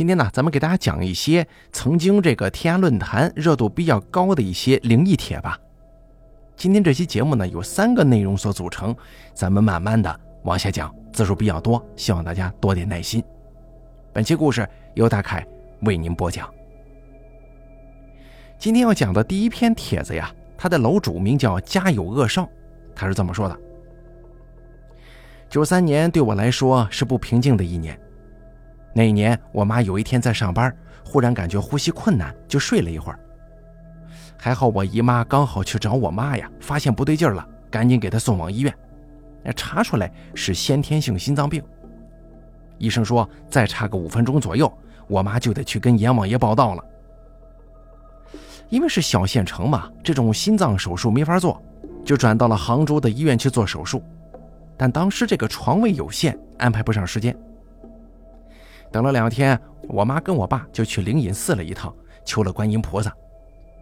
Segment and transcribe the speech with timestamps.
[0.00, 5.58] 今天呢，咱们给大家讲一些曾经这个天涯论坛热度比较高的一些灵异帖吧。
[6.56, 8.96] 今天这期节目呢，有三个内容所组成，
[9.34, 13.22] 咱们慢慢的往下讲，字数比较多，希望大家多点耐心。
[14.10, 15.46] 本期故事由大凯
[15.82, 16.48] 为您播讲。
[18.58, 22.48] 今天要讲的第一篇帖子呀，它的楼主名叫家有恶少，
[22.96, 23.60] 他是这么说的：
[25.50, 28.00] 九三年对我来说是不平静的一年。
[28.92, 33.18] 那一年，我妈有一天在上班，忽然感觉呼吸困难，就睡了一会儿。
[34.36, 38.74] 还好我姨妈刚好去找我妈呀，发现不对劲了，赶紧给她送往医院。
[39.54, 41.62] 查出来是先天性心脏病。
[42.78, 44.70] 医生说再差个五分钟左右，
[45.06, 46.84] 我妈就得去跟阎王爷报道了。
[48.68, 51.62] 因为是小县城嘛，这种心脏手术没法做，
[52.04, 54.02] 就转到了杭州的医院去做手术。
[54.76, 57.36] 但当时这个床位有限，安排不上时间。
[58.92, 59.58] 等了两天，
[59.88, 61.94] 我妈跟我爸就去灵隐寺了一趟，
[62.24, 63.12] 求了观音菩萨。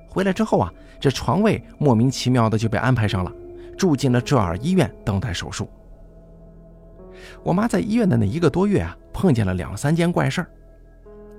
[0.08, 3.32] 回来之后啊，这床位莫名其妙的就被安排上了，
[3.76, 5.68] 住进了浙二医院等待手术。
[7.42, 10.50] 我妈在医院的那一个多月啊，碰见了两三件怪事儿。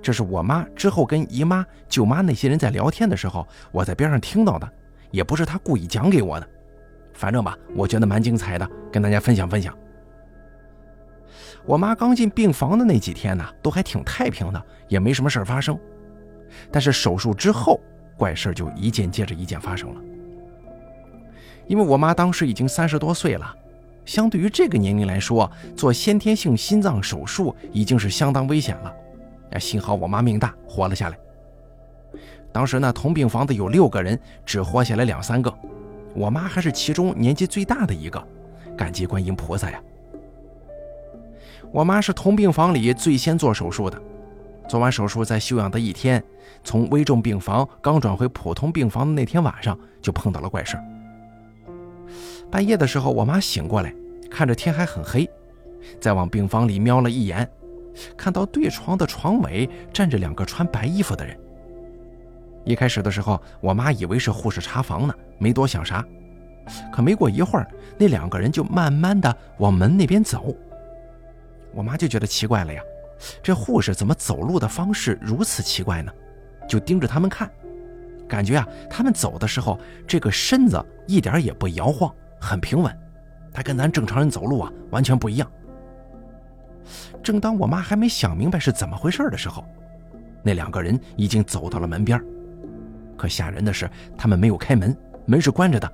[0.02, 4.70] 这是我妈之后跟姨妈、舅妈那些人在聊天的时候，我在边上听到的，
[5.10, 6.48] 也不是她故意讲给我的。
[7.12, 9.76] 反正吧，我觉得蛮精彩的，跟大家分享分享。
[11.64, 15.78] 我妈刚进病房的那几天呢，都还挺太平的，也没什么事发生。
[16.70, 17.80] 但是手术之后，
[18.16, 20.00] 怪事就一件接着一件发生了。
[21.66, 23.54] 因为我妈当时已经三十多岁了，
[24.04, 28.92] 相对于这个年龄来说，做先天性心脏手术已经是相当危险了。
[29.60, 31.18] 幸好我妈命大，活了下来。
[32.52, 35.54] 当时呢，同病房的有六个人，只活下来两三个，
[36.14, 38.20] 我妈还是其中年纪最大的一个，
[38.76, 39.80] 感激观音菩萨呀。
[41.72, 44.00] 我妈是同病房里最先做手术的，
[44.68, 46.22] 做完手术在休养的一天，
[46.64, 50.78] 从危重病房刚转回普通病房的那天晚上，就碰到了怪事
[52.50, 53.94] 半夜的时候，我妈醒过来，
[54.30, 55.28] 看着天还很黑，
[56.00, 57.48] 再往病房里瞄了一眼，
[58.16, 61.38] 看到对床的床尾站着两个穿白衣服的人。
[62.64, 66.04] 一开始的时候，我妈以为是护士查房呢，没多想啥。
[66.92, 70.54] 可没过一会儿，那两个人就慢慢的往门那边走。
[71.72, 72.82] 我妈就觉得奇怪了呀，
[73.42, 76.12] 这护士怎么走路的方式如此奇怪呢？
[76.68, 77.50] 就盯着他们看，
[78.28, 82.96] 感觉啊，他们走的时候这个身子一点也不摇晃，很平稳，
[83.52, 85.50] 他跟咱正常人走路啊完全不一样。
[87.22, 89.64] 正当我妈还没想明白是怎么回事的时候，
[90.42, 92.22] 那两个人已经走到了门边，
[93.16, 95.92] 可吓人的是，他们没有开门，门是关着的，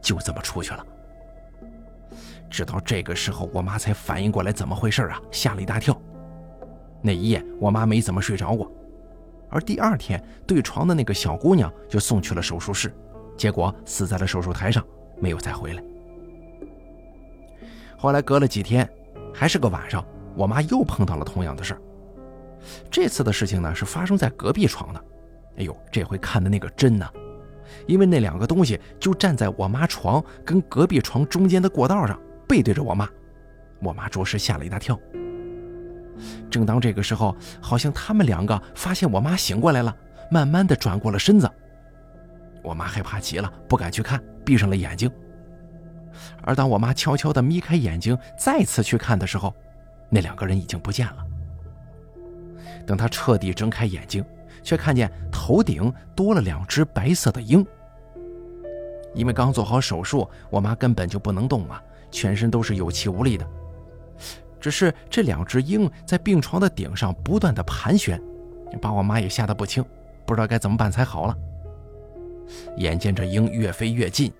[0.00, 0.84] 就这么出去了。
[2.50, 5.98] 直到这个时候，我妈才反应过来怎么回事啊，吓了一大跳。
[7.02, 8.70] 那一夜，我妈没怎么睡着过。
[9.50, 12.92] 而第二天，对床的那个小姑娘就送去了手术室，
[13.36, 14.84] 结果死在了手术台上，
[15.20, 15.82] 没有再回来。
[17.96, 18.88] 后来隔了几天，
[19.32, 20.04] 还是个晚上，
[20.36, 21.80] 我妈又碰到了同样的事儿。
[22.90, 25.04] 这次的事情呢，是发生在隔壁床的。
[25.58, 27.08] 哎呦，这回看的那个真呢，
[27.86, 32.20] 因为那两个东西就站在我妈床跟隔壁床中间的过道上。
[32.48, 33.08] 背对着我妈，
[33.80, 34.98] 我妈着实吓了一大跳。
[36.50, 39.94] 正当这个时候，好像他们两个发现我妈醒过来了，
[40.30, 41.48] 慢慢的转过了身子。
[42.62, 45.08] 我妈害怕极了，不敢去看，闭上了眼睛。
[46.42, 49.54] 而当我妈悄悄的眯开眼睛，再次去看的时候，
[50.10, 51.24] 那两个人已经不见了。
[52.84, 54.24] 等她彻底睁开眼睛，
[54.64, 57.64] 却看见头顶多了两只白色的鹰。
[59.14, 61.80] 因为刚做好手术，我妈根本就不能动啊。
[62.10, 63.46] 全身都是有气无力的，
[64.60, 68.20] 只是这两只鹰在病床的顶上不断的盘旋，
[68.80, 69.84] 把我妈也吓得不轻，
[70.26, 71.36] 不知道该怎么办才好了。
[72.78, 74.32] 眼见着鹰越飞越近，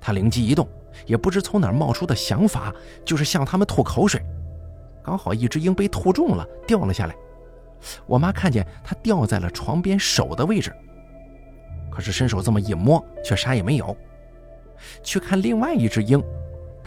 [0.00, 0.68] 他灵机一动，
[1.06, 2.72] 也不知从哪儿冒出的想法，
[3.04, 4.22] 就是向他们吐口水。
[5.02, 7.16] 刚好一只鹰被吐中了，掉了下来。
[8.06, 10.70] 我妈看见它掉在了床边手的位置，
[11.90, 13.96] 可是伸手这么一摸，却啥也没有。
[15.02, 16.22] 去看另外一只鹰。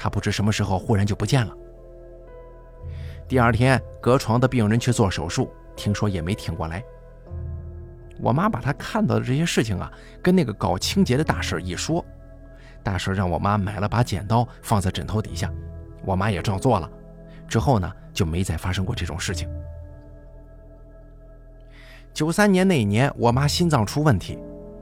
[0.01, 1.55] 他不知什么时候忽然就不见了。
[3.27, 6.83] 第二天，隔床的病人去做手术，听说也没挺过来。
[8.19, 12.03] 我妈把她看到的这些事情啊，跟那个搞清洁的大婶一说，
[12.81, 15.53] 大婶让我妈买了把剪刀放在枕头底下，
[16.03, 16.89] 我妈也照做了。
[17.47, 19.47] 之后呢，就没再发生过这种事情。
[22.11, 24.35] 九三年那一年，我妈心脏出问题；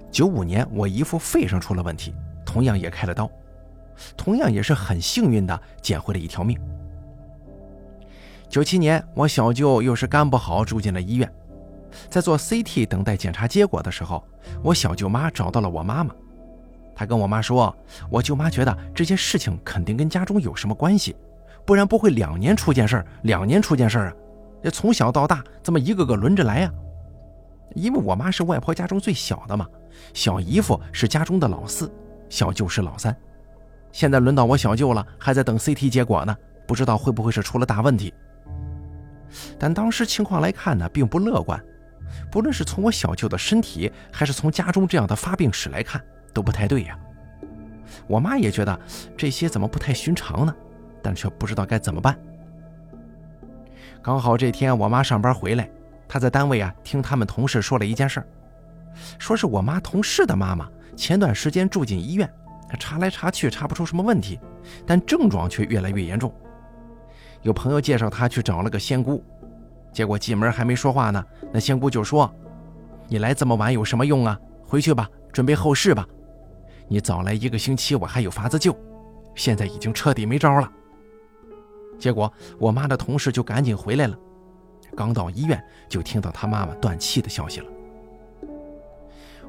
[0.10, 3.30] 九五年，我姨父肺上出了问题，同样也开了刀。
[4.16, 6.60] 同样也是很幸运的捡回了一条命。
[8.48, 11.32] 九七年，我小舅又是肝不好，住进了医院，
[12.10, 14.24] 在做 CT 等待检查结果的时候，
[14.64, 16.14] 我小舅妈找到了我妈妈。
[16.96, 17.74] 她跟我妈说，
[18.10, 21.16] 我舅妈觉得这些事情肯定跟家中有什么关系，
[21.66, 24.14] 不然不会两年出件事儿，两年出件事儿啊。
[24.64, 26.72] 这从小到大这么一个个轮着来呀。
[27.76, 29.68] 因为我妈是外婆家中最小的嘛，
[30.16, 31.90] 小姨夫是家中的老四，
[32.28, 33.16] 小舅是老三。
[33.92, 36.36] 现在轮到我小舅了，还在等 CT 结果呢，
[36.68, 38.14] 不知道会不会是出了大问题。
[39.58, 41.60] 但当时情况来看呢，并不乐观。
[42.32, 46.02] 不论是从我小舅的身体，还是从家中这样的发病史来看，
[46.34, 46.98] 都不太对呀。
[48.08, 48.80] 我妈也觉得
[49.16, 50.56] 这些怎么不太寻常呢？
[51.02, 52.18] 但却不知道该怎么办。
[54.02, 55.70] 刚好这天我妈上班回来，
[56.08, 58.28] 她在单位啊听他们同事说了一件事儿
[59.18, 62.30] 说是我妈同事的妈妈前段时间住进医院，
[62.78, 64.40] 查来查去查不出什么问题，
[64.86, 66.34] 但症状却越来越严重。
[67.42, 69.24] 有朋友介绍他去找了个仙姑。
[69.92, 72.32] 结果进门还没说话呢，那仙姑就说
[73.10, 74.40] ：“你来这么晚有什么用啊？
[74.64, 76.08] 回去吧，准备后事吧。
[76.88, 78.78] 你早来一个星期，我还有法子救。
[79.34, 80.72] 现在已经彻底没招了。”
[81.98, 84.16] 结果我妈的同事就赶紧回来了，
[84.96, 87.66] 刚到医院就听到她妈妈断气的消息了。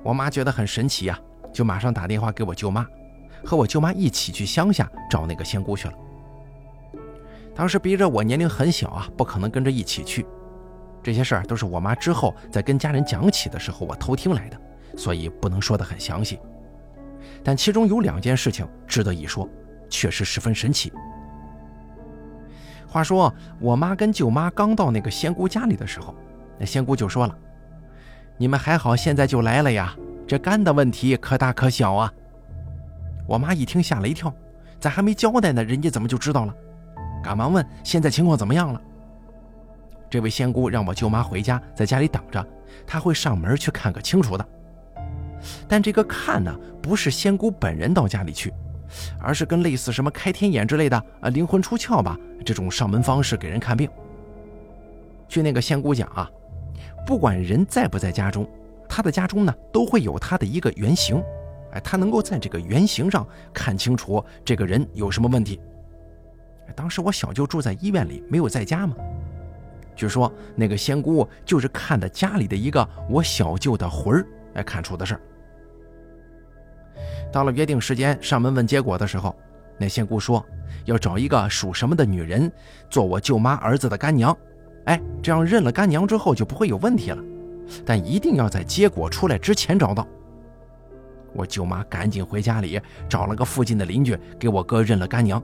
[0.03, 1.21] 我妈觉得很神奇呀，
[1.53, 2.87] 就马上打电话给我舅妈，
[3.45, 5.95] 和我舅妈一起去乡下找那个仙姑去了。
[7.55, 10.27] 当时逼着我年龄很小啊，不可能跟着一起去。
[11.03, 14.61] 这些事儿都是我妈之后在跟家人讲起的时候我偷听来的，
[14.97, 16.39] 所以不能说得很详细。
[17.43, 19.49] 但其中有两件事情值得一说，
[19.89, 20.93] 确实十分神奇。
[22.87, 26.15] 话说我妈跟舅妈刚到那个仙姑家里的时候，
[26.59, 27.37] 那仙姑就说了
[28.37, 29.95] ：“你们还好，现在就来了呀？
[30.27, 32.13] 这肝的问题可大可小啊。”
[33.31, 34.35] 我妈一听吓了一跳，
[34.81, 36.55] 咱还没交代呢，人家怎么就知道了？
[37.23, 38.83] 赶忙问：“现在情况怎么样了？”
[40.11, 42.45] 这位仙姑让我舅妈回家，在家里等着，
[42.85, 44.45] 她会上门去看个清楚的。
[45.69, 48.53] 但这个看呢，不是仙姑本人到家里去，
[49.21, 53.89] 而是跟类似什么开天眼之类的啊，灵魂出窍吧这种上门方式给人看病。
[55.29, 56.29] 据那个仙姑讲啊，
[57.07, 58.45] 不管人在不在家中，
[58.89, 61.23] 她的家中呢都会有她的一个原型，
[61.73, 65.61] 哎，他能够在这个原型上看清楚这个人有什么问题。
[66.75, 68.95] 当时我小舅住在医院里，没有在家吗？
[69.97, 75.21] 据说那个仙姑就是看的家里的一个我小舅的魂儿来看出的事儿。
[77.33, 79.37] 到了约定时间上门问结果的时候，
[79.79, 80.45] 那仙姑说
[80.87, 82.51] 要找一个属什么的女人
[82.89, 84.37] 做我舅妈儿子的干娘，
[84.87, 87.23] 哎，这样认了干娘之后就不会有问题了。
[87.85, 90.07] 但一定要在结果出来之前找到。
[91.33, 95.43] 我舅妈赶紧回家里找了个附近的邻居给我哥认了干娘。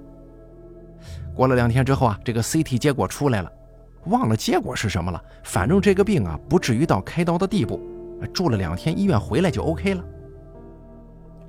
[1.34, 3.52] 过了两天之后啊，这个 CT 结果出来了，
[4.06, 5.22] 忘了结果是什么了。
[5.44, 7.80] 反正这个病啊，不至于到开刀的地步，
[8.32, 10.04] 住了两天医院回来就 OK 了。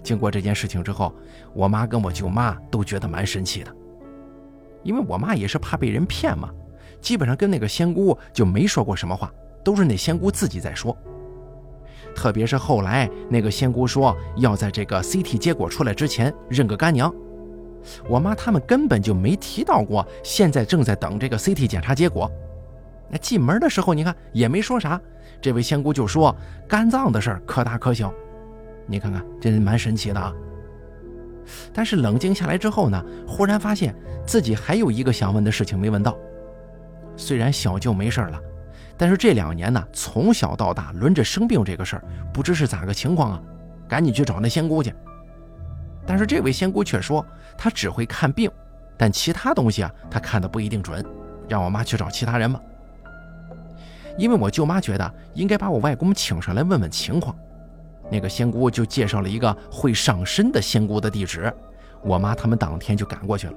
[0.04, 1.14] 经过这件事情之后，
[1.54, 3.74] 我妈跟我舅妈都觉得蛮神奇的，
[4.84, 6.50] 因为我妈也是怕被人骗嘛，
[7.02, 9.32] 基本上跟那个仙姑就没说过什么话，
[9.64, 10.96] 都是那仙姑自己在说。
[12.18, 17.14] 特别是后来那个仙姑说要在这个 CT 结果出来之前认个干娘。
[18.10, 22.30] 我妈他们根本就没提到过，现在正在等这个 CT 检查结果。
[23.08, 25.00] 那进门的时候，你看也没说啥。
[25.40, 26.36] 这位仙姑就说
[26.68, 28.12] 肝脏的事儿可大可小，
[28.88, 30.34] 你看看，真是蛮神奇的啊。
[31.72, 33.96] 但是冷静下来之后呢，忽然发现
[34.26, 36.18] 自己还有一个想问的事情没问到。
[37.16, 38.42] 虽然小舅没事了，
[38.98, 43.42] 但是这两年呢，从小到大轮着生病这个事儿，不知是咋个情况啊？
[43.88, 44.94] 赶紧去找那仙姑去。
[46.06, 47.26] 但是这位仙姑却说，
[47.58, 48.50] 她只会看病，
[48.98, 51.06] 但其他东西啊，她看的不一定准，
[51.48, 52.60] 让我妈去找其他人吧。
[54.18, 57.36] 因为我舅妈觉得应该把我外公请上来问问情况，
[58.10, 61.54] 那个仙姑就介绍了一个会上身的仙姑的地址，
[62.04, 63.54] 我妈他们当天就赶过去了。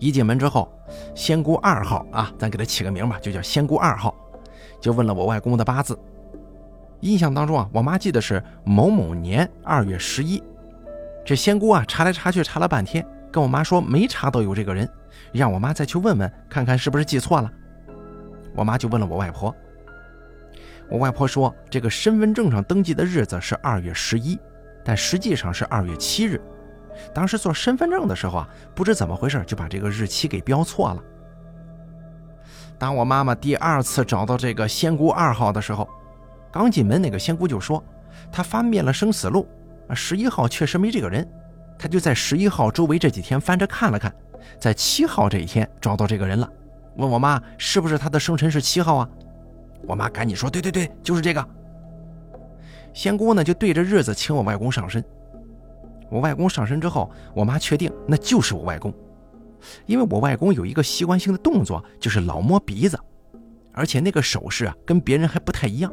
[0.00, 0.68] 一进门之后，
[1.14, 4.12] 仙姑二号啊，咱给他起个名吧，就叫仙姑二号，
[4.80, 5.96] 就问了我外公的八字。
[7.00, 10.42] 印象当中啊，我妈记得是某某年二月十一。
[11.24, 14.88] 这仙姑啊，查来查去查了半天，跟我妈说没查到有这个人，
[15.32, 17.52] 让我妈再去问问看看是不是记错了。
[18.56, 19.54] 我妈就问了我外婆，
[20.88, 24.38] 我外婆说这个身份证上登记的日子是二月十一，
[24.82, 26.40] 但实际上是二月七日。
[27.12, 31.02] 当时做身份证的时候啊，不知怎么回事就把这个日期给标错了。
[32.78, 35.88] 当我妈妈第二次找到这个仙姑二号的时候，
[36.50, 37.82] 刚进门那个仙姑就说
[38.32, 39.46] 她翻遍了生死录。
[39.94, 41.28] 十一号确实没这个人，
[41.78, 44.14] 她就在十一号周围这几天翻着看了看，
[44.58, 46.48] 在七号这一天找到这个人了，
[46.96, 49.08] 问我妈是不是他的生辰是七号啊？
[49.86, 51.46] 我妈赶紧说：“对对对，就是这个。”
[52.94, 55.04] 仙姑呢就对着日子请我外公上身。
[56.10, 58.92] 我外公上身之后，我妈确定那就是我外公，
[59.86, 62.98] 因为我外公有一个习惯性的动作，就是老摸鼻子，
[63.72, 65.92] 而且那个手势啊跟别人还不太一样。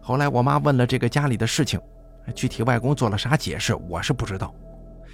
[0.00, 1.80] 后来我妈问了这个家里的事情，
[2.34, 4.52] 具体外公做了啥解释我是不知道，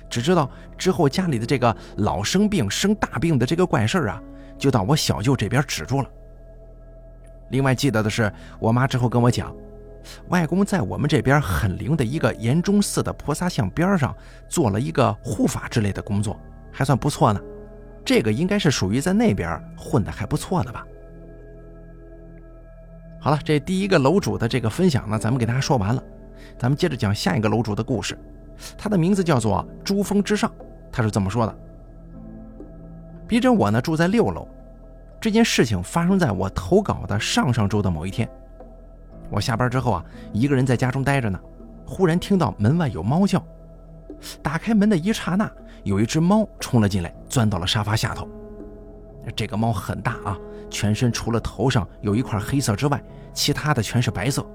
[0.08, 4.22] 只知道之后家里的这个老生病生大病的这个怪事啊，
[4.56, 6.08] 就到我小舅这边止住了。
[7.50, 9.54] 另外记得的是，我妈之后跟我讲。
[10.28, 14.14] 外公在我们这边很灵的一个严中寺的菩萨像边上
[14.48, 16.38] 做了一个护法之类的工作，
[16.72, 17.40] 还算不错呢。
[18.04, 20.86] 这个应该是属于在那边混的还不错的吧。
[23.18, 26.02] 好了，这第一个楼主的这个分享呢，咱们给大家说完了。
[26.56, 28.16] 咱们接着讲下一个楼主的故事，
[28.78, 30.52] 他的名字叫做珠峰之上。
[30.92, 31.58] 他是这么说的：
[33.26, 34.46] 笔者我呢住在六楼，
[35.20, 38.28] 这件事情发生在我投稿的上上周的某一天。
[39.30, 41.38] 我下班之后啊，一个人在家中待着呢，
[41.84, 43.44] 忽然听到门外有猫叫。
[44.42, 45.50] 打开门的一刹那，
[45.84, 48.28] 有一只猫冲了进来，钻到了沙发下头。
[49.34, 50.38] 这个猫很大啊，
[50.70, 53.02] 全身除了头上有一块黑色之外，
[53.34, 54.46] 其他的全是白色。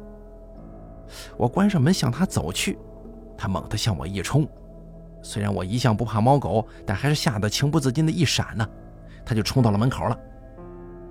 [1.37, 2.79] 我关上门向它走去，
[3.37, 4.47] 它猛地向我一冲。
[5.21, 8.67] 虽然我一向不怕猫狗，但还是吓得情不自禁的一闪呢，
[9.25, 10.17] 它就冲到了门口了。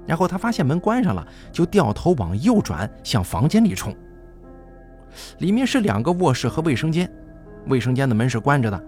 [0.07, 3.95] 然后他发现门关上了，就掉头往右转，向房间里冲。
[5.39, 7.11] 里面是两个卧室和卫生间，
[7.67, 8.85] 卫生间的门是关着的，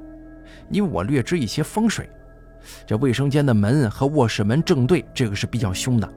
[0.71, 2.09] 因为我略知一些风水，
[2.87, 6.09] 这卫生间的门和卧室门正对，这个是比较凶的。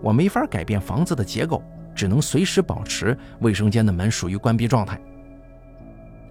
[0.00, 1.62] 我没法改变房子的结构，
[1.94, 5.00] 只能随时保持卫生间的门属于关闭状态。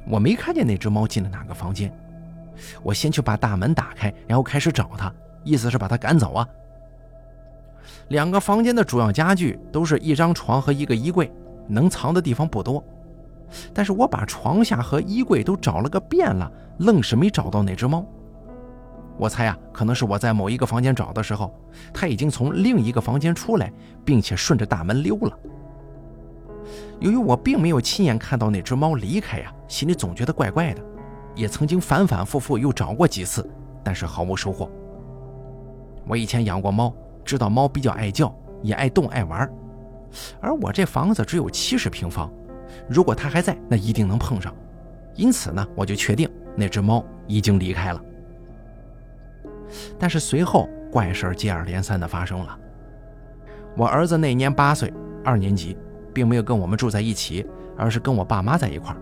[0.07, 1.93] 我没看见那只猫进了哪个房间，
[2.81, 6.47] 我先去把大门打开，然后开始找它，意思是把它赶走啊。
[8.11, 11.31] 两个房间的主要家具都是一张床和一个衣柜，
[11.69, 12.83] 能藏的地方不多。
[13.73, 18.05] 但是我把床下和衣柜都找了个遍了，愣是没找到那只猫。
[19.17, 21.57] 我猜啊，可能是我在某一个房间找的时候，
[21.93, 23.71] 它已经从另一个房间出来，
[24.03, 25.39] 并且顺着大门溜了。
[26.99, 30.81] 由于我并没有亲眼看到那只猫离开呀，心里总觉得怪怪的，
[31.33, 33.49] 也曾经反反复复又找过几次，
[33.81, 34.69] 但是毫无收获。
[36.05, 36.93] 我以前养过猫。
[37.23, 39.49] 知道猫比较爱叫，也爱动爱玩，
[40.39, 42.31] 而我这房子只有七十平方，
[42.89, 44.53] 如果它还在，那一定能碰上。
[45.15, 48.01] 因此呢，我就确定那只猫已经离开了。
[49.99, 52.57] 但是随后怪事接二连三的发生了。
[53.77, 55.77] 我儿子那年八岁，二年级，
[56.13, 57.45] 并没有跟我们住在一起，
[57.77, 58.97] 而是跟我爸妈在一块儿。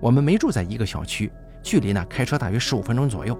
[0.00, 1.30] 我们没住在一个小区，
[1.62, 3.38] 距离呢开车大约十五分钟左右。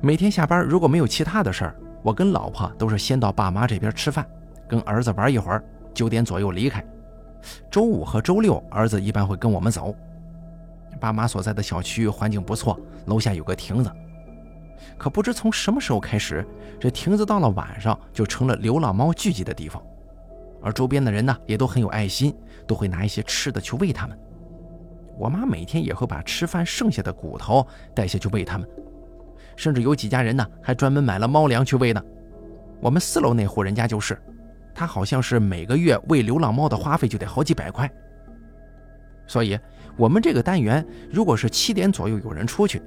[0.00, 1.76] 每天下班如果没有其他的事儿。
[2.04, 4.26] 我跟老婆都是先到爸妈这边吃饭，
[4.68, 6.84] 跟儿子玩一会儿，九点左右离开。
[7.70, 9.94] 周五和周六，儿子一般会跟我们走。
[11.00, 13.90] 爸妈所在的小区环境不错，楼下有个亭子。
[14.98, 16.46] 可不知从什么时候开始，
[16.78, 19.82] 这亭子到了晚上就成了流浪猫聚集的地方，
[20.62, 24.18] 而周边的人呢也都很有爱心，都会拿一些吃的去喂它们。
[25.16, 28.68] 我妈每天也会把吃饭剩下的骨头带下去喂它们。
[29.56, 32.02] 甚至有几家人呢，还专门买了猫粮去喂呢。
[32.80, 34.20] 我们四楼那户人家就是，
[34.74, 37.90] 他好像是每个月喂流浪猫的花费就得好几百块。
[39.26, 39.58] 所以，
[39.96, 42.82] 我们这个单元如果是七点左右有人出去，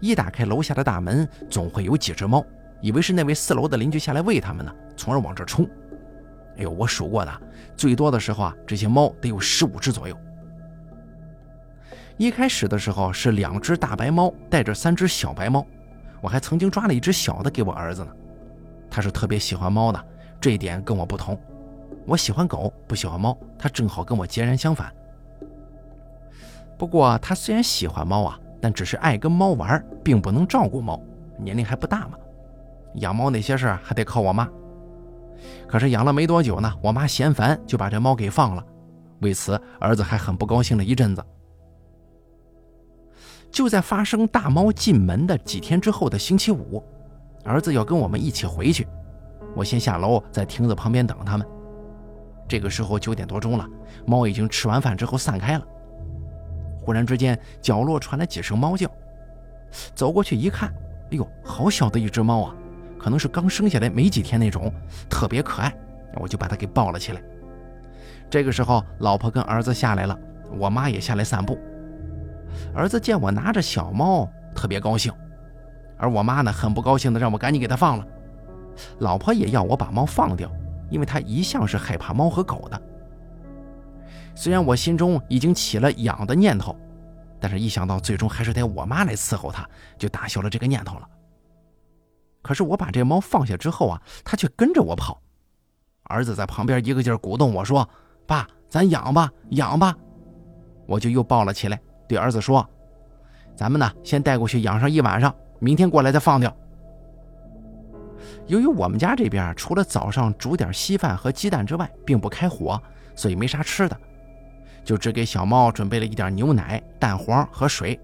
[0.00, 2.44] 一打开楼下的大门，总会有几只猫，
[2.82, 5.64] 以为是那位四楼的邻居下来喂它们呢，从而往这冲。
[6.58, 7.42] 哎呦，我数过的，
[7.76, 10.18] 最多的时候啊，这些猫得有十五只左右。
[12.18, 15.64] 一开始的时候是两只大白猫带着三只小白猫。
[16.20, 18.10] 我还曾经抓了一只小的给我儿子呢，
[18.90, 20.04] 他是特别喜欢猫的，
[20.40, 21.38] 这一点跟我不同。
[22.06, 24.92] 我喜欢狗，不喜欢猫，他正好跟我截然相反。
[26.78, 31.00] 不过他虽然喜欢猫啊，但只是爱跟猫玩，并不能照顾猫，
[31.36, 32.18] 年龄还不大嘛。
[32.94, 34.48] 养猫那些事儿还得靠我妈。
[35.68, 38.64] 可是养了没多久呢，我妈嫌烦，就把这猫给放了。
[39.20, 41.24] 为此，儿子还很不高兴了一阵子。
[43.50, 46.82] 就在发生大猫进门的几天之后的星期五，
[47.44, 48.86] 儿子要跟我们一起回去。
[49.54, 51.46] 我先下楼，在亭子旁边等他们。
[52.46, 53.66] 这个时候九点多钟了，
[54.06, 55.66] 猫已经吃完饭之后散开了。
[56.80, 58.88] 忽然之间，角落传来几声猫叫。
[59.94, 60.70] 走过去一看，
[61.10, 62.54] 哎呦，好小的一只猫啊，
[62.98, 64.72] 可能是刚生下来没几天那种，
[65.10, 65.74] 特别可爱。
[66.14, 67.22] 我就把它给抱了起来。
[68.30, 70.18] 这个时候，老婆跟儿子下来了，
[70.58, 71.58] 我妈也下来散步。
[72.74, 75.12] 儿子见我拿着小猫，特别高兴，
[75.96, 78.06] 而我妈呢，很不高兴的让我赶紧给它放了。
[78.98, 80.50] 老婆也要我把猫放掉，
[80.90, 82.80] 因为她一向是害怕猫和狗的。
[84.34, 86.76] 虽然我心中已经起了养的念头，
[87.40, 91.08] 但是一想到最终还是得我妈来伺候它，就打消了这个念头了。
[92.40, 95.20] 可是我把这猫放下之后啊，它却跟着我跑。
[96.04, 97.86] 儿子在旁边一个劲儿鼓动我说
[98.26, 99.94] ：“爸，咱养吧，养吧。”
[100.86, 101.78] 我就又抱了起来，
[102.08, 102.66] 对儿子说
[103.54, 106.52] ：“咱们呢，先带过去养上一晚上，明天过来再放掉。”
[108.46, 112.80] 由于我们家这边除了早上煮点稀饭和鸡蛋之外，并不开火，
[113.14, 113.96] 所以没啥吃的。
[114.84, 118.00] 就只给小猫准备了一点牛奶、蛋黄和水，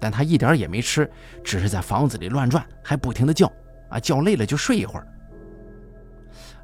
[0.00, 1.10] 但它一点也没吃，
[1.42, 3.46] 只是在房子里乱转，还不停的叫，
[3.90, 5.06] 啊，叫累了就睡一会儿。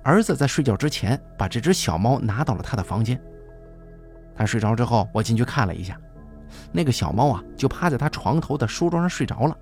[0.02, 3.20] 儿子在睡觉之前把这只小猫拿到了他的房间，
[4.34, 6.00] 他睡着之后，我进去看了一下，
[6.72, 9.56] 那个小猫啊，就趴在他床头的书桌上睡着了。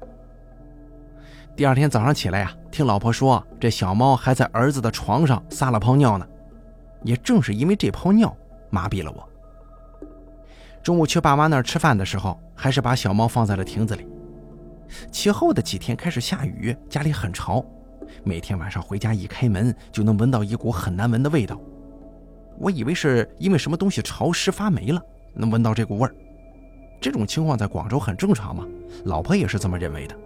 [1.57, 6.27] 第二天早上起来呀，听老婆说，这小猫还在儿子的床上撒了泡尿呢，
[7.03, 8.37] 也正是因为这泡尿
[8.71, 9.29] 麻痹了我。
[10.83, 14.07] 中午去爸妈那儿吃饭的时候，还是把小猫放在了亭子里。
[15.11, 17.63] 其后的几天开始下雨，家里很潮，
[18.25, 21.61] 每天晚上回家一开门就能闻到一股很难闻的味道。
[22.59, 25.03] 我以为是因为什么东西潮湿发霉了，
[25.35, 26.15] 能闻到这股味儿。
[27.01, 28.67] 这种情况在广州很正常嘛，
[29.05, 30.17] 老婆也是这么认为的。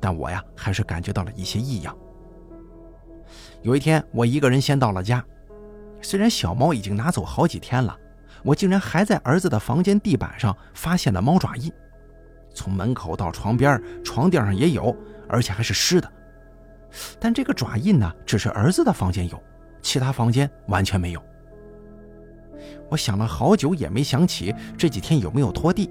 [0.00, 1.96] 但我呀，还是感觉到了一些异样。
[3.62, 5.24] 有一天，我一个人先到了家，
[6.00, 7.96] 虽然小猫已经拿走好几天了。
[8.44, 11.72] 我竟然还在儿子的房间地板上发现了猫爪印，
[12.52, 14.96] 从门口到床边、床垫上也有，
[15.28, 16.12] 而且还是湿的。
[17.20, 19.40] 但这个爪印呢，只是儿子的房间有，
[19.80, 21.22] 其他房间完全没有。
[22.88, 25.90] 我想了好久也没想起这几天有没有拖地，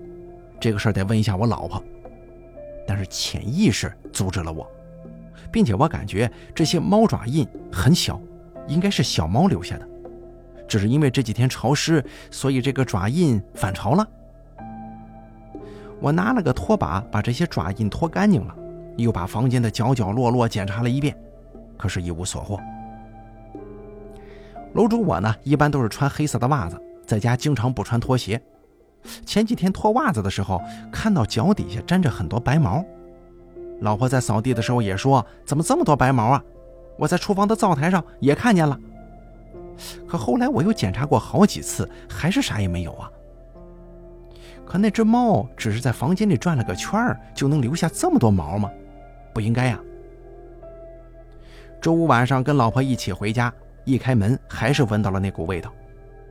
[0.59, 1.83] 这个事儿得问一下我老婆。
[2.87, 4.69] 但是潜意识阻止了我，
[5.51, 8.19] 并且我感觉这些猫爪印很小，
[8.67, 9.87] 应该是小猫留下的。
[10.67, 14.07] 只是因为这几天潮湿，所以这个爪印反潮了。
[15.99, 18.55] 我拿了个拖把把这些爪印拖干净了，
[18.97, 21.15] 又把房间的角角落落检查了一遍，
[21.77, 22.59] 可是一无所获。
[24.73, 28.41] 楼主我呢，一般都是穿黑色的袜子，在家经常不穿拖鞋。
[29.25, 32.83] 前几天脱袜子的时候，看到脚底下沾着很多白毛。
[33.81, 36.43] 老婆在扫地的时候也说：“怎么这么多白毛啊？”
[36.97, 38.79] 我在厨房的灶台上也看见了。
[40.07, 43.09] 可后来我又检查过好几次，还是啥也没有啊。
[44.65, 48.69] 可那只猫只是在房间里转了个圈儿，就能留下这么多毛吗？
[49.33, 49.79] 不应该呀。
[51.81, 53.51] 周五晚上跟老婆一起回家，
[53.91, 55.71] 一开门还是闻到了那股味道。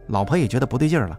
[0.09, 1.19] 老婆也觉得不对劲了，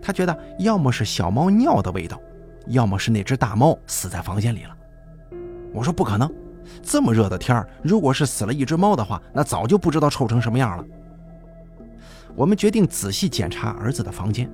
[0.00, 2.20] 她觉得要么是小猫尿的味道，
[2.68, 4.76] 要么是那只大猫死在房间里了。
[5.72, 6.32] 我说不可能，
[6.82, 10.84] 这么热的天儿，如果是死了一只猫的话，那早就不知道臭成什么样了。
[12.34, 14.50] 我们决定仔细检查儿子的房间，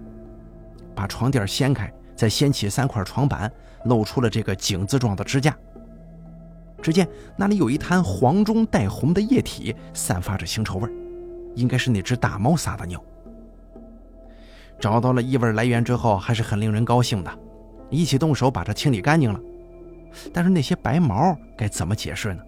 [0.94, 3.53] 把床垫掀开，再掀起三块床板，
[3.85, 5.57] 露出了这个井字状的支架。
[6.81, 10.90] 只见那里有一滩黄中带红的液体，散发着腥臭味
[11.54, 13.02] 应该是那只大猫撒的尿。
[14.78, 17.38] 找到了异味来源之后，还是很令人高兴的，
[17.88, 19.40] 一起动手把它清理干净了。
[20.32, 22.42] 但是那些白毛该怎么解释呢？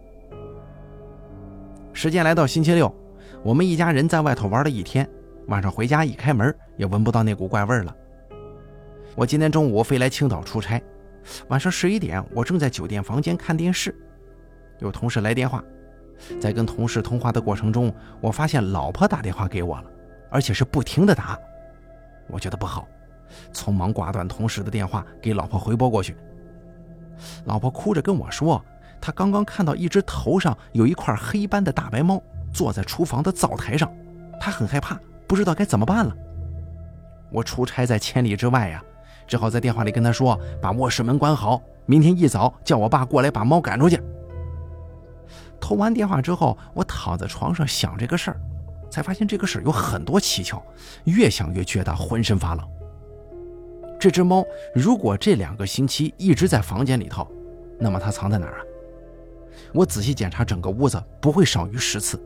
[1.92, 2.92] 时间来到星期六，
[3.42, 5.08] 我们一家人在外头玩了一天。
[5.46, 7.94] 晚上回家一开门，也闻不到那股怪味了。
[9.14, 10.82] 我今天中午飞来青岛出差，
[11.48, 13.94] 晚上十一点，我正在酒店房间看电视，
[14.80, 15.62] 有同事来电话，
[16.40, 19.84] 在跟同事通话的过程中，我发现老婆打电话给我了，
[20.30, 21.38] 而且是不停的打。
[22.28, 22.86] 我觉得不好，
[23.52, 26.16] 匆忙挂断同事的电话，给老婆回拨过去。
[27.44, 28.62] 老婆哭着跟我说，
[29.00, 33.92] 她刚刚看到一只头上有一块黑斑的大白猫坐在厨房的灶台上，
[34.40, 34.98] 她很害怕。
[35.26, 36.14] 不知道该怎么办了。
[37.30, 38.82] 我出差在千里之外呀，
[39.26, 44.00] 只好在电话里跟她说：“把卧室门关好，明天一早叫我爸过来把猫赶出去。”
[45.64, 48.36] 通完电话之后，我躺在床上想这个事儿，
[48.90, 50.62] 才发现这个事儿有很多蹊跷，
[51.04, 52.68] 越想越觉得浑身发冷。
[53.98, 57.26] 这只猫如果这两个星期一直在房间里头，
[57.80, 58.62] 那么它藏在哪儿啊？
[59.72, 62.22] 我仔细检查整个屋子，不会少于十次。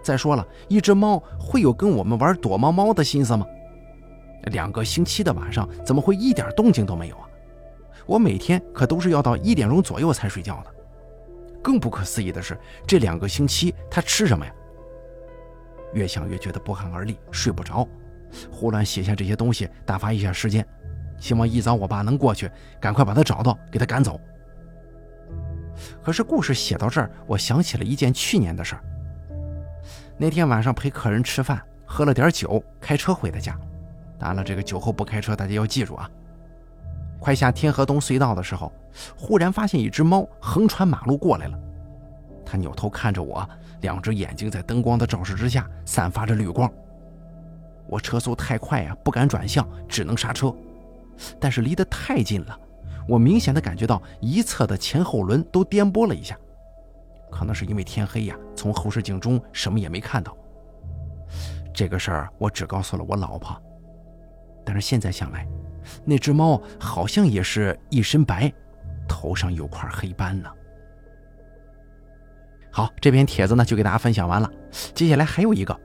[0.00, 3.44] 再说了，一只猫会有跟我们玩躲猫猫的心思吗？
[4.52, 7.26] 两个星期的晚上怎么会一点动静都没有啊？
[8.06, 10.72] 我每天可都是要到一点钟左右才睡觉的。
[11.62, 14.52] 更不可思议的是，这两个星期他吃什么呀？
[15.94, 17.86] 越想越觉得不寒而栗，睡不着，
[18.50, 20.66] 胡乱写下这些东西打发一下时间，
[21.18, 24.20] 希望一早我爸能过去，赶快把他找到，给他赶走。
[26.02, 28.84] 可是故事写到这儿，我想起了一件去年的事儿。
[30.16, 33.58] 那天晚上陪客人吃饭，喝了点酒，开车回的家。
[34.18, 36.10] 当然了，这个酒后不开车，大家要记住啊。
[37.22, 38.72] 快下天河东隧道的时候，
[39.16, 41.56] 忽然发现一只猫横穿马路过来了。
[42.44, 43.48] 它扭头看着我，
[43.80, 46.68] 两只眼睛在灯光的照射之下散发着绿光。
[47.86, 50.52] 我车速太快呀，不敢转向，只能刹车。
[51.38, 52.58] 但是离得太近了，
[53.06, 56.36] 我明显的感觉到一侧的前后轮都颠簸了一下。
[57.30, 60.36] 可能是因为天黑呀，从后视镜中什么也没看到。
[61.72, 63.56] 这个事儿我只告诉了我老婆，
[64.64, 65.46] 但是现在想来。
[66.04, 68.52] 那只猫好像也是一身白，
[69.08, 70.50] 头上有块黑斑呢。
[72.70, 74.50] 好，这篇帖子呢就给大家分享完了。
[74.94, 75.78] 接下来还有一个，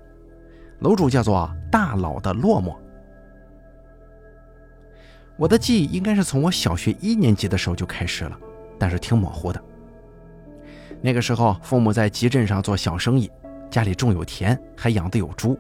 [0.80, 2.76] 楼主叫做大佬的落寞。
[5.36, 8.40] 我的记忆应该是从我小学一年级的时候就开始了，
[8.80, 9.64] 但是挺模糊的。
[11.00, 13.30] 那个时候，父母在集镇上做小生意，
[13.70, 15.60] 家里种有田，还养的有猪，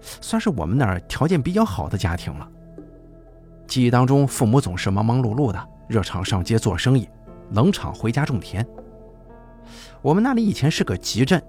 [0.00, 2.46] 算是我们那儿条件比较好的家庭了。
[3.66, 7.08] 记忆当中，父母总是忙忙碌碌的，热场上街做生意，
[7.52, 8.66] 冷场回家种田。
[10.02, 11.42] 我们那里以前是个集镇，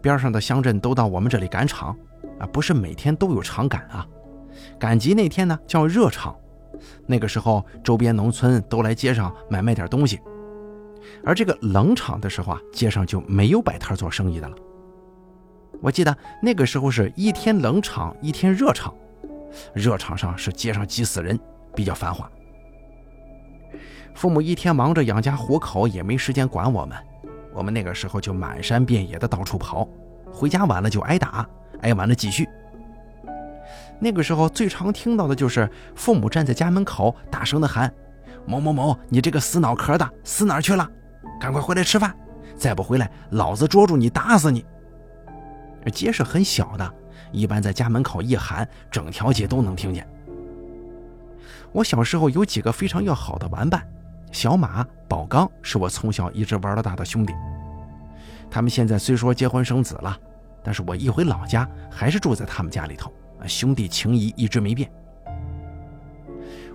[0.00, 1.96] 边上的乡镇都到我们这里赶场，
[2.38, 4.06] 啊，不是每天都有场赶啊。
[4.78, 6.34] 赶集那天呢叫热场，
[7.06, 10.18] 那个时候周边农村都来街上买卖点东西。
[11.24, 14.56] 而这个冷场的时候啊，街上就没有摆摊做生意的了。
[15.82, 18.94] 我记得那个时候是一天冷场，一天热场。
[19.72, 21.38] 热场上是街上挤死人，
[21.74, 22.30] 比较繁华。
[24.14, 26.96] 父母一天忙着养家糊口，也没时间管我们。
[27.54, 29.88] 我们那个时候就满山遍野的到处跑，
[30.32, 31.48] 回家晚了就挨打，
[31.82, 32.48] 挨完了继续。
[33.98, 37.92] 那个时候最常听到的就是父母站在家门口，大声的喊
[38.46, 40.88] ：“某某某，你这个死脑壳的，死哪去了？
[41.40, 42.14] 赶快回来吃饭！
[42.56, 44.64] 再不回来，老子捉住你打死你！”
[45.92, 46.94] 街是很小的。
[47.32, 50.06] 一般在家门口一喊，整条街都能听见。
[51.72, 53.86] 我小时候有几个非常要好的玩伴，
[54.32, 57.32] 小马、宝刚是我从小一直玩到大的兄弟。
[58.50, 60.18] 他们现在虽说结婚生子了，
[60.64, 63.12] 但是我一回老家还是住在他们家里头，
[63.46, 64.90] 兄弟情谊一直没变。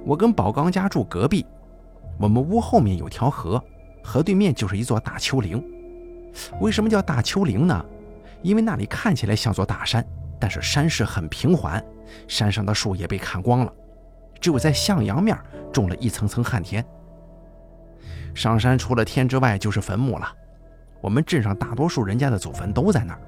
[0.06, 1.46] 我跟宝刚家住隔壁，
[2.18, 3.62] 我们屋后面有条河，
[4.04, 5.62] 河对面就是一座大丘陵。
[6.62, 7.86] 为什么叫大丘陵呢？
[8.41, 10.06] 因为那里看起来像座大山。
[10.45, 11.84] 但是山势很平缓，
[12.27, 13.73] 山上的树也被砍光了，
[14.39, 15.36] 只有在向阳面
[15.73, 16.86] 种了一层层旱田。
[18.36, 20.31] 上山除了天之外就是坟墓了，
[21.01, 23.19] 我们镇上大多数人家的祖坟都在那儿。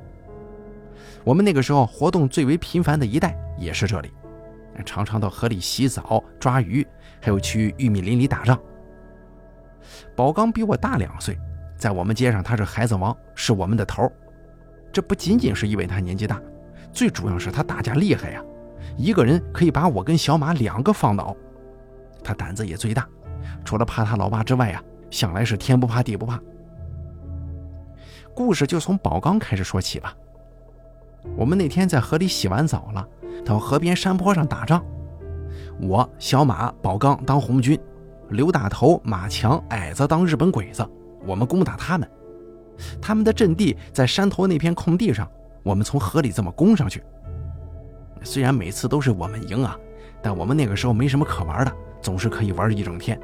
[1.24, 4.14] 我们那个时候活动最为频繁的一带也是这里，
[4.86, 6.86] 常常到河里洗澡、抓鱼，
[7.20, 8.62] 还有去玉米林里打仗。
[10.16, 11.36] 宝刚比我大两岁，
[11.78, 14.08] 在我们街上他是孩子王，是我们的头。
[14.94, 16.40] 这不仅仅是因为他年纪大。
[16.92, 18.42] 最主要是他打架厉害呀，
[18.98, 21.36] 一个人可以把我跟小马两个放倒。
[22.24, 23.08] 他胆子也最大，
[23.64, 26.40] 除了怕他老爸之外呀，向来是天不怕地不怕。
[28.34, 30.16] 故事就从宝刚开始说起吧。
[31.36, 33.08] 我们那天在河里洗完澡了，
[33.46, 34.84] 到河边山坡上打仗。
[35.80, 37.80] 我、小马、宝刚当红军，
[38.30, 40.88] 刘大头、马强、矮子当日本鬼子，
[41.26, 42.10] 我们攻打他们。
[43.02, 45.30] 他们的阵地在山头那片空地上。
[45.64, 47.04] 我们从河里这么攻上去，
[48.24, 49.78] 虽然每次都是我们赢啊，
[50.22, 53.20] 但我们那个时候没什么可玩的，总是可以玩一整天。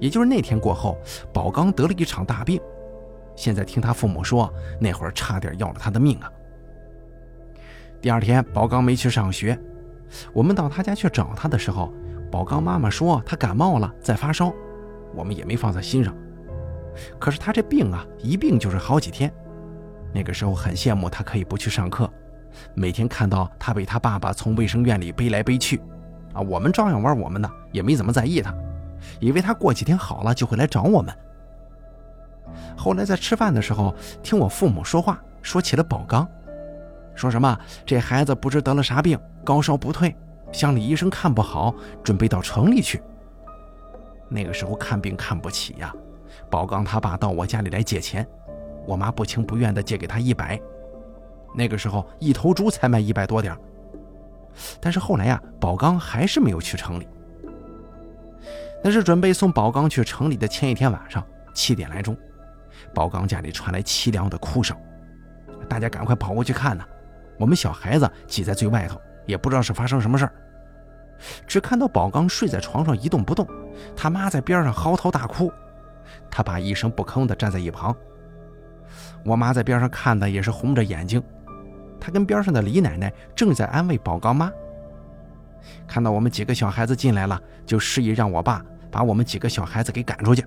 [0.00, 0.98] 也就是那天过后，
[1.32, 2.60] 宝刚得了一场大病，
[3.36, 6.32] 现在听他父母说，那会儿差点要了他的命啊。
[8.00, 9.58] 第二天，宝刚没去上学，
[10.32, 11.92] 我们到他家去找他的时候，
[12.30, 14.52] 宝刚妈妈说他感冒了，在发烧，
[15.14, 16.16] 我们也没放在心上。
[17.18, 19.30] 可是他这病啊，一病就是好几天。
[20.12, 22.10] 那个时候很羡慕他可以不去上课，
[22.74, 25.80] 每天看到他被他爸爸从卫生院里背来背去，
[26.32, 28.54] 啊，我们照样玩我们的，也没怎么在意他，
[29.20, 31.14] 以为他过几天好了就会来找我们。
[32.76, 36.26] 后来在吃饭的时候，听我父母说话，说起了宝刚，
[37.14, 40.16] 说什么这孩子不知得了啥病，高烧不退，
[40.50, 43.00] 乡里医生看不好，准备到城里去。
[44.28, 45.94] 那个时候看病看不起呀，
[46.50, 48.26] 宝刚他爸到我家里来借钱。
[48.86, 50.60] 我妈不情不愿地借给他一百，
[51.54, 53.56] 那个时候一头猪才卖一百多点
[54.80, 57.08] 但是后来呀，宝刚还是没有去城里。
[58.82, 62.16] 那是准备送宝刚去城里的前一天晚上七点来钟，
[62.94, 64.76] 宝刚家里传来凄凉的哭声，
[65.68, 66.84] 大家赶快跑过去看呢。
[67.38, 70.32] 我们小孩子挤在最外头，也不知道是发生什么事儿，
[71.46, 73.46] 只看到宝刚睡在床上一动不动，
[73.94, 75.52] 他妈在边上嚎啕大哭，
[76.30, 77.94] 他爸一声不吭地站在一旁。
[79.24, 81.22] 我妈在边上看的也是红着眼睛，
[82.00, 84.50] 她跟边上的李奶奶正在安慰宝刚妈。
[85.86, 90.44] 看到我们几个小孩子进来了，就示意让我爸把我们几个小孩子给赶出去。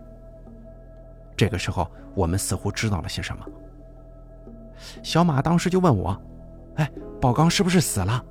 [1.38, 3.45] 这个时候，我们似乎知道了些什么。
[5.01, 6.19] 小马当时就问我
[6.75, 8.23] ：“哎，宝刚是不是死了？”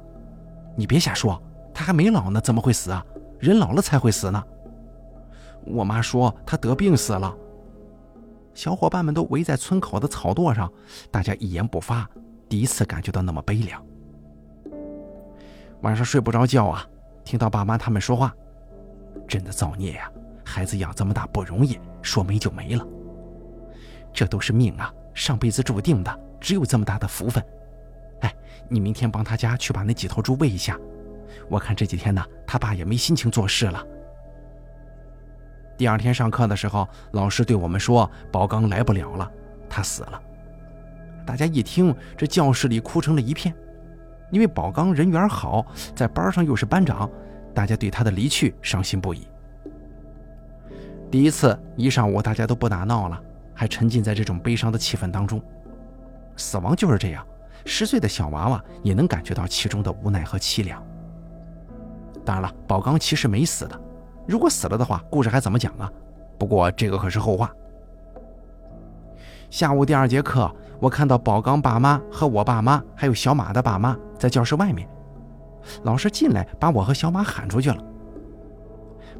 [0.74, 1.40] 你别瞎说，
[1.72, 3.04] 他还没老呢，怎么会死啊？
[3.38, 4.42] 人老了才会死呢。
[5.64, 7.32] 我妈说他得病死了。
[8.54, 10.70] 小伙伴们都围在村口的草垛上，
[11.10, 12.08] 大家一言不发，
[12.48, 13.84] 第一次感觉到那么悲凉。
[15.80, 16.86] 晚上睡不着觉啊，
[17.24, 18.34] 听到爸妈他们说话，
[19.26, 20.10] 真的造孽呀！
[20.44, 22.86] 孩子养这么大不容易，说没就没了。
[24.12, 27.42] 这都是命啊，上辈子注定的，只有这么大的福分。
[28.20, 28.34] 哎，
[28.68, 30.78] 你明天帮他家去把那几头猪喂一下，
[31.48, 33.82] 我看这几天呢，他爸也没心情做事了。
[35.82, 39.28] 第二天上课的时候，老师对我们说：“宝刚来不了了，
[39.68, 40.22] 他死了。”
[41.26, 43.52] 大家一听，这教室里哭成了一片。
[44.30, 47.10] 因为宝刚人缘好，在班上又是班长，
[47.52, 49.26] 大家对他的离去伤心不已。
[51.10, 53.20] 第一次一上午，大家都不打闹了，
[53.52, 55.42] 还沉浸在这种悲伤的气氛当中。
[56.36, 57.26] 死亡就是这样，
[57.66, 60.80] 十岁的小娃娃也能感觉到其中的无奈和凄凉。
[62.24, 63.80] 当然了，宝刚其实没死的。
[64.26, 65.90] 如果死了的话，故事还怎么讲啊？
[66.38, 67.50] 不过这个可是后话。
[69.50, 74.88] 下午第二节课，我看到宝刚爸妈和我爸妈，还有小马的爸妈在教室外面。
[75.82, 77.76] 老师进来，把我和小马喊出去了。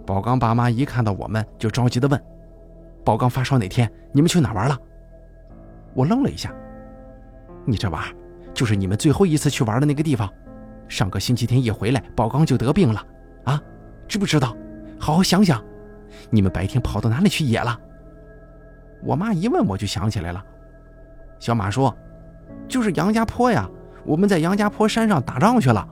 [0.07, 2.21] 宝刚爸妈一看到我们，就着急地问
[3.05, 3.91] ：“宝刚发烧哪天？
[4.13, 4.79] 你们去哪玩了？”
[5.95, 6.53] 我愣了一下
[7.67, 8.07] ：“你这娃，
[8.55, 10.29] 就是你们最后一次去玩的那个地方。
[10.89, 13.05] 上个星期天一回来，宝刚就得病了，
[13.45, 13.63] 啊，
[14.09, 14.57] 知不知道？”
[15.03, 15.61] 好好想想，
[16.31, 17.77] 你们白天跑到哪里去野了？
[19.03, 20.41] 我妈一问，我就想起来了。
[21.41, 21.93] 小马说
[22.71, 23.69] ：“就是杨家坡呀，
[24.07, 25.85] 我们在杨家坡山上打仗去了。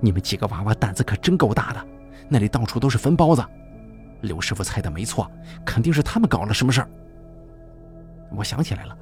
[0.00, 1.86] 你们几个娃娃胆子可真够大的，
[2.28, 3.44] 那里到处都是坟包子。
[4.22, 5.30] 刘师傅猜的没错，
[5.64, 6.90] 肯定是他们搞了什么事儿。”
[8.36, 8.98] 我想起来了，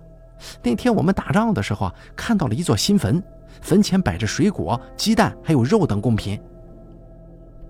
[0.62, 3.22] 那天我们打仗的时候啊，看到了一座新坟，
[3.62, 6.38] 坟前摆着水果、鸡蛋还有肉等贡品。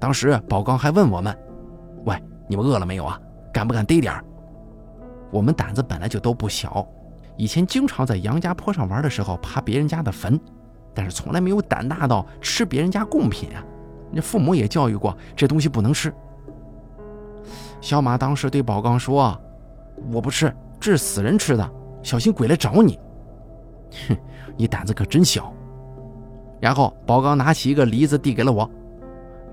[0.01, 1.35] 当时宝刚还问我们
[2.05, 2.17] ：“喂，
[2.49, 3.21] 你们饿了没有啊？
[3.53, 4.25] 敢不敢逮点儿？”
[5.31, 6.87] 我们胆子本来就都不小，
[7.37, 10.39] 以前经常在杨家坡上玩的时候爬别人家的坟，
[10.95, 13.65] 但是从来没有胆大到吃别人家贡品啊。
[14.13, 16.13] 那父母也教育过，这东西不能吃。
[17.81, 19.37] 小马当时对宝刚说
[20.13, 21.69] ：“我不吃，这是死人吃的，
[22.03, 22.99] 小心鬼来找你。”
[24.09, 24.17] 哼，
[24.57, 25.53] 你胆子可真小。
[26.61, 28.71] 然后宝刚拿起一个梨子递给了我。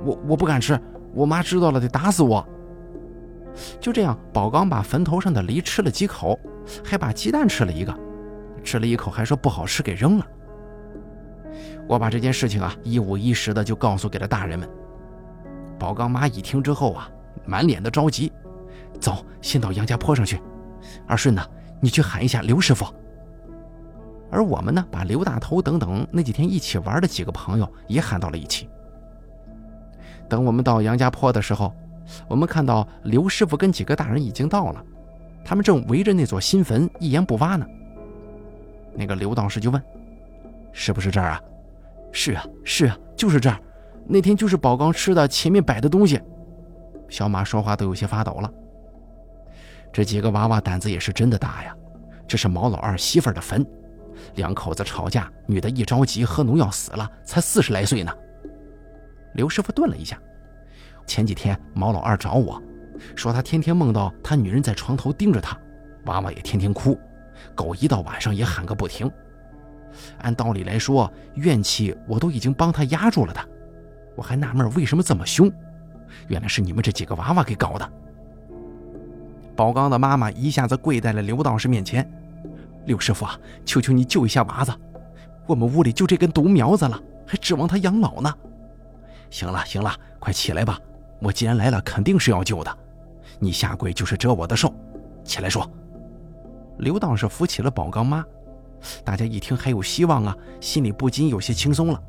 [0.06, 0.80] 我我不敢吃，
[1.14, 2.46] 我妈知道了得打死我。
[3.80, 6.40] 就这样，宝刚把坟头上的梨吃了几口，
[6.84, 7.94] 还把鸡蛋吃了一个，
[8.64, 10.26] 吃了一口还说不好吃，给扔了。
[11.88, 14.70] 我把这件事情啊一五一十的就告诉给了大人们。
[15.78, 17.10] 宝刚妈一听之后啊，
[17.46, 18.32] 满脸的着急，
[19.00, 20.40] 走，先到杨家坡上去。
[21.06, 21.46] 二顺呢，
[21.82, 22.86] 你去喊一下刘师傅。
[24.32, 28.70] 而我们呢，把刘大头等等那几天一起玩的几个朋友也喊到了一起。
[30.32, 31.76] 等我们到杨家坡的时候，
[32.26, 34.82] 我们看到刘师傅跟几个大人已经到了，
[35.44, 37.68] 他们正围着那座新坟一言不发呢。
[38.96, 39.84] 那个刘道士就问
[40.72, 41.42] ：“是不是这儿啊
[42.14, 43.60] ？”“是啊，是啊，就是这儿。
[44.08, 46.18] 那天就是宝刚吃的前面摆的东西。”
[47.10, 48.50] 小马说话都有些发抖了。
[49.92, 51.76] 这几个娃娃胆子也是真的大呀！
[52.26, 53.68] 这是毛老二媳妇的坟，
[54.36, 58.14] 两口子吵架，女的一着急喝农药死了，才四十来岁呢。
[59.34, 60.20] 刘师傅顿了一下，
[61.06, 62.62] 前几天毛老二找我，
[63.16, 65.58] 说他天天梦到他女人在床头盯着他，
[66.06, 67.00] 娃娃也天天哭，
[67.56, 69.10] 狗一到晚上也喊个不停。
[70.20, 73.42] 按道理来说，怨气我都已经帮他压住了的，
[74.16, 75.52] 我还纳闷为什么这么凶，
[76.28, 77.92] 原来是你们这几个娃娃给搞的。
[79.56, 82.10] 宝刚的妈妈一下子跪在了刘道士面前
[82.86, 84.74] ：“刘师傅啊，求求你救一下娃子，
[85.46, 88.34] 我们屋里就这根独苗子了，还指望他养老呢。”
[89.32, 90.80] 行了行了，快起来吧！
[91.20, 92.78] 我既然来了，肯定是要救的。
[93.40, 94.72] 你下跪就是折我的寿，
[95.24, 95.68] 起来说。
[96.78, 98.24] 刘道士扶起了宝刚妈，
[99.04, 102.04] 大家一听还有希望啊，心里不禁有些轻松了。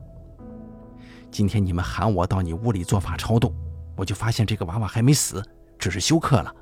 [1.31, 3.55] 今天你们喊我到你屋里做法超度，
[3.97, 5.43] 我就发现这个娃娃还没死，
[5.79, 6.55] 只是休克了。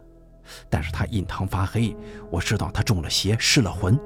[0.69, 1.97] 但是他印堂发黑，
[2.31, 3.99] 我知道他中了邪，失了魂。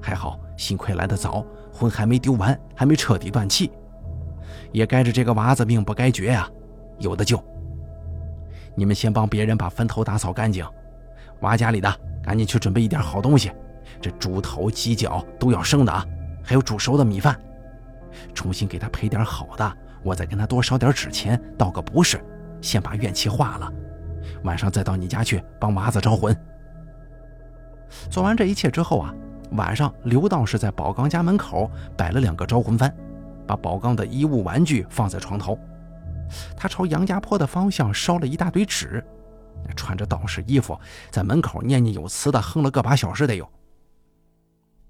[0.00, 3.70] 还好，幸亏来得早，魂还没丢完，还没彻底断气。
[4.72, 6.48] 也该着这个娃子命不该绝呀，
[6.98, 7.42] 有的救。
[8.74, 10.66] 你们先帮别人把坟头打扫干净，
[11.40, 13.52] 娃家里的赶紧去准备一点好东西，
[14.00, 16.04] 这猪头鸡脚都要生的啊，
[16.42, 17.38] 还有煮熟的米饭。
[18.34, 22.20] 重新给他赔点好的，我再跟他多烧点纸钱，道个不是，
[22.60, 23.72] 先把怨气化了。
[24.42, 26.36] 晚上再到你家去帮娃子招魂。
[28.10, 29.14] 做完这一切之后啊，
[29.52, 32.90] 晚上刘道士在宝刚家门口摆了两个招魂幡，
[33.46, 35.58] 把宝刚的衣物玩具放在床头。
[36.56, 39.04] 他朝杨家坡的方向烧了一大堆纸，
[39.76, 40.78] 穿着道士衣服，
[41.10, 43.48] 在门口念念有词的哼了个把小时得有。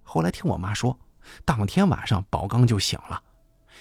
[0.02, 0.96] 后来听我妈说，
[1.44, 3.20] 当天晚上宝刚就醒了，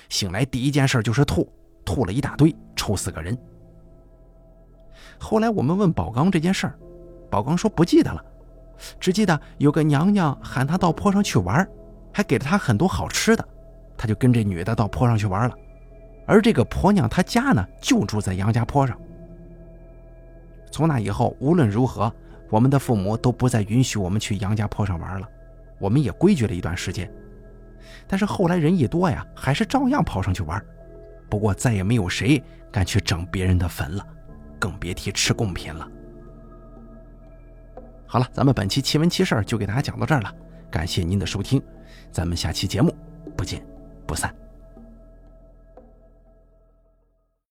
[0.09, 1.47] 醒来第一件事就是吐，
[1.85, 3.37] 吐了一大堆，抽死个人。
[5.19, 6.79] 后来我们问宝刚这件事儿，
[7.29, 8.23] 宝刚说不记得了，
[8.99, 11.67] 只记得有个娘娘喊他到坡上去玩，
[12.11, 13.47] 还给了他很多好吃的，
[14.03, 15.55] 他就跟这女的到坡上去玩了。
[16.25, 18.99] 而这个婆娘她家呢，就住在杨家坡上。
[20.69, 22.13] 从那以后，无论如何，
[22.49, 25.29] 我们的父母都不再允许我们去杨家坡上玩了。
[25.79, 27.09] 我们也规矩了一段时间，
[28.05, 30.61] 但是后来人一多呀，还是照样跑上去玩。
[31.29, 34.05] 不过再也没有谁敢去整别人的坟了，
[34.59, 35.87] 更别提吃贡品了。
[38.05, 40.29] 好了，咱们本期奇闻奇事就给大家讲到这儿了，
[40.69, 41.61] 感谢您的收听，
[42.11, 42.93] 咱们下期节目
[43.37, 43.65] 不见
[44.13, 44.42] 不散。